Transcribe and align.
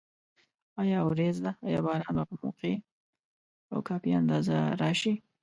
آیا 0.81 0.99
وریځ 1.03 1.37
ده؟ 1.45 1.51
آیا 1.67 1.79
باران 1.85 2.13
به 2.17 2.23
په 2.29 2.35
موقع 2.43 2.73
او 3.73 3.77
کافي 3.89 4.11
اندازه 4.21 4.57
راشي؟ 4.81 5.13